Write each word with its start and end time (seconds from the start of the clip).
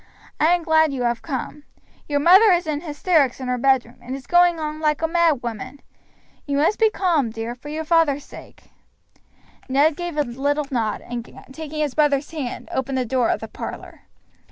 I 0.39 0.47
am 0.55 0.63
glad 0.63 0.91
you 0.91 1.03
have 1.03 1.21
come. 1.21 1.61
Your 2.09 2.19
mother 2.19 2.51
is 2.51 2.65
in 2.65 2.81
hysterics 2.81 3.39
in 3.39 3.47
her 3.47 3.59
bedroom, 3.59 3.99
and 4.01 4.15
is 4.15 4.25
going 4.25 4.59
on 4.59 4.79
like 4.79 5.03
a 5.03 5.07
mad 5.07 5.43
woman. 5.43 5.79
You 6.47 6.57
must 6.57 6.79
be 6.79 6.89
calm, 6.89 7.29
dear, 7.29 7.53
for 7.53 7.69
your 7.69 7.83
father's 7.83 8.25
sake." 8.25 8.71
Ned 9.69 9.95
gave 9.95 10.17
a 10.17 10.23
little 10.23 10.65
nod, 10.71 11.01
and, 11.01 11.23
taking 11.53 11.81
his 11.81 11.93
brother's 11.93 12.31
hand, 12.31 12.67
opened 12.71 12.97
the 12.97 13.05
door 13.05 13.29
of 13.29 13.41
the 13.41 13.47
parlor. 13.47 14.01